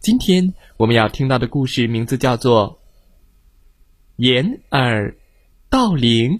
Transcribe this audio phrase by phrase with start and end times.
[0.00, 2.80] 今天我们要听到的故事名字叫做
[4.22, 5.16] 《掩耳
[5.68, 6.30] 盗铃》。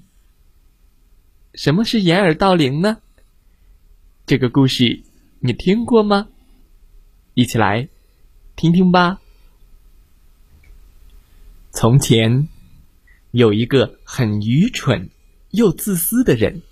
[1.55, 2.99] 什么是掩耳盗铃呢？
[4.27, 5.03] 这个故事
[5.41, 6.29] 你听过吗？
[7.35, 7.89] 一起来
[8.55, 9.21] 听听吧。
[11.73, 12.49] 从前
[13.33, 15.11] 有一个很愚蠢
[15.51, 16.63] 又自私的人，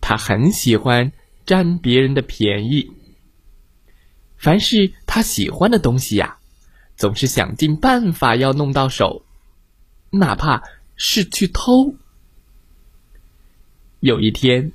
[0.00, 1.10] 他很喜欢
[1.44, 2.92] 占别人的便宜。
[4.36, 6.38] 凡是他喜欢的东西呀，
[6.96, 9.24] 总是想尽办法要弄到手，
[10.10, 10.64] 哪怕
[10.96, 11.94] 是去偷。
[14.00, 14.72] 有一天，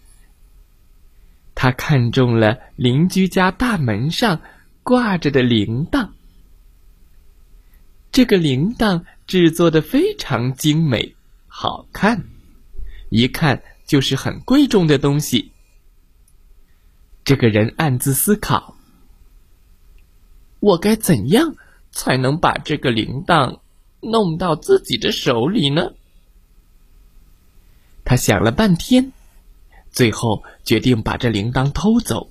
[1.55, 4.39] 他看中了邻居家大门上
[4.81, 6.11] 挂着的铃铛，
[8.09, 11.17] 这个铃铛制作的非常精美、
[11.49, 12.23] 好看，
[13.09, 15.51] 一看就是很贵重的东西。
[17.25, 18.78] 这个人暗自思考。
[20.59, 21.55] 我该怎样
[21.91, 23.59] 才能把这个铃铛
[24.01, 25.93] 弄到自己的手里呢？
[28.03, 29.11] 他想了半天，
[29.91, 32.29] 最后决定把这铃铛偷走。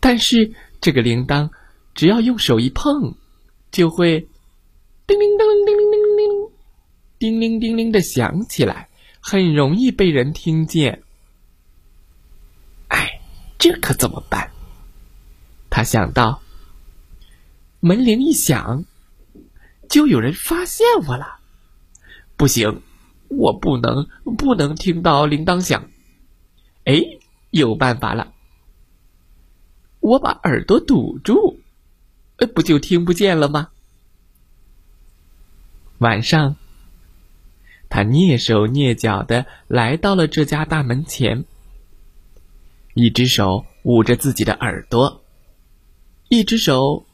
[0.00, 1.50] 但是这个铃铛
[1.94, 3.14] 只要用手一碰，
[3.70, 4.26] 就会
[5.06, 6.50] 叮铃当铃叮铃叮铃
[7.18, 8.88] 叮铃叮铃的响起来，
[9.20, 11.02] 很容易被人听见。
[12.88, 13.20] 哎，
[13.58, 14.50] 这可怎么办？
[15.84, 16.42] 想到，
[17.80, 18.84] 门铃一响，
[19.88, 21.38] 就有人发现我了。
[22.36, 22.82] 不行，
[23.28, 25.88] 我不能不能听到铃铛响。
[26.84, 27.00] 哎，
[27.50, 28.32] 有办法了！
[30.00, 31.58] 我把耳朵堵住，
[32.54, 33.70] 不就听不见了吗？
[35.98, 36.56] 晚上，
[37.88, 41.44] 他蹑手蹑脚的来到了这家大门前，
[42.94, 45.21] 一只手捂着自己的耳朵。
[46.32, 47.04] 一只手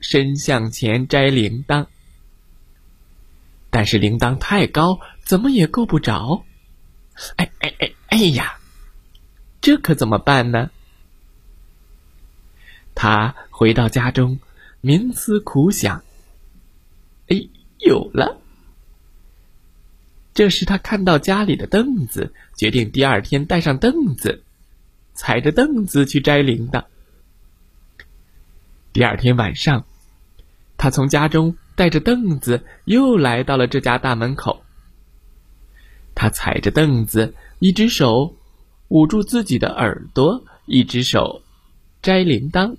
[0.00, 1.88] 伸向前摘铃铛，
[3.70, 6.44] 但是铃铛太高，怎么也够不着。
[7.34, 8.60] 哎哎哎哎呀，
[9.60, 10.70] 这可怎么办呢？
[12.94, 14.38] 他回到家中，
[14.80, 16.04] 冥思苦想。
[17.26, 18.40] 哎，有了！
[20.34, 24.44] 这时他看到家里的凳子，决定第二天带上凳子，
[25.14, 26.84] 踩着凳子去摘铃铛。
[28.92, 29.86] 第二天晚上，
[30.76, 34.62] 他从家中带着凳子又来到了这家大门口。
[36.14, 38.36] 他踩着凳子，一只手
[38.88, 41.40] 捂住自己的耳朵，一只手
[42.02, 42.76] 摘铃铛。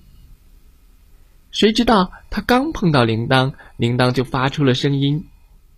[1.50, 5.26] 谁知道他刚碰到铃铛，铃铛就发出了声音：“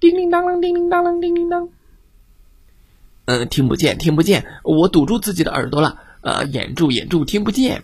[0.01, 1.71] 叮铃当啷，叮铃当啷，叮铃当。”
[3.25, 5.99] 嗯，听不见，听不见，我堵住自己的耳朵了。
[6.21, 7.83] 呃，掩住，掩住，听不见。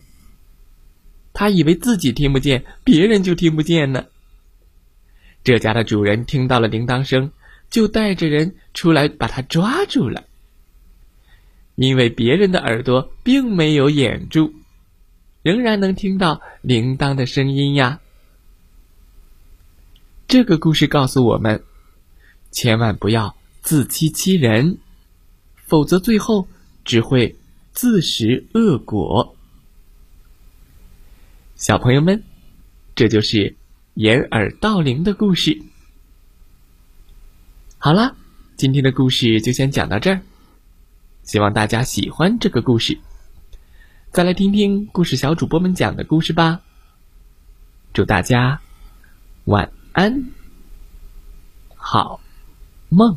[1.32, 4.04] 他以为自己听不见，别人就听不见呢。
[5.44, 7.30] 这家的主人听到了铃铛声，
[7.70, 10.24] 就带着人出来把他抓住了。
[11.74, 14.52] 因为别人的耳朵并没有掩住，
[15.42, 17.98] 仍然能听到铃铛的声音呀。
[20.28, 21.64] 这个故事告诉我们，
[22.50, 24.78] 千万不要自欺欺人，
[25.66, 26.46] 否则最后
[26.84, 27.34] 只会
[27.72, 29.34] 自食恶果。
[31.62, 32.24] 小朋友们，
[32.96, 33.54] 这就是
[33.94, 35.62] 掩耳盗铃的故事。
[37.78, 38.16] 好了，
[38.56, 40.22] 今天的故事就先讲到这儿，
[41.22, 42.98] 希望大家喜欢这个故事。
[44.10, 46.62] 再来听听故事小主播们讲的故事吧。
[47.92, 48.60] 祝大家
[49.44, 50.32] 晚安，
[51.76, 52.20] 好
[52.88, 53.16] 梦。